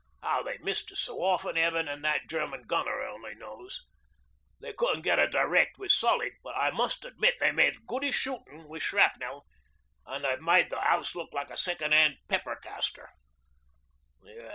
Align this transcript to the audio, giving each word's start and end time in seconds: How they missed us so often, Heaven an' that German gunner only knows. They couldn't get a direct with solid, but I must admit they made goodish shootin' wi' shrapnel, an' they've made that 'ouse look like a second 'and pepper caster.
How 0.23 0.41
they 0.41 0.57
missed 0.57 0.91
us 0.91 0.99
so 0.99 1.21
often, 1.21 1.57
Heaven 1.57 1.87
an' 1.87 2.01
that 2.01 2.27
German 2.27 2.63
gunner 2.63 3.03
only 3.03 3.35
knows. 3.35 3.83
They 4.59 4.73
couldn't 4.73 5.03
get 5.03 5.19
a 5.19 5.27
direct 5.29 5.77
with 5.77 5.91
solid, 5.91 6.33
but 6.41 6.57
I 6.57 6.71
must 6.71 7.05
admit 7.05 7.35
they 7.39 7.51
made 7.51 7.85
goodish 7.85 8.15
shootin' 8.17 8.63
wi' 8.63 8.79
shrapnel, 8.79 9.45
an' 10.07 10.23
they've 10.23 10.41
made 10.41 10.71
that 10.71 10.83
'ouse 10.89 11.13
look 11.13 11.35
like 11.35 11.51
a 11.51 11.55
second 11.55 11.93
'and 11.93 12.17
pepper 12.29 12.55
caster. 12.55 13.11